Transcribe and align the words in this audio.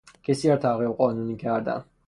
کسی 0.23 0.49
را 0.49 0.55
تعقیب 0.57 0.89
قانونی 0.89 1.35
کردن 1.37 1.83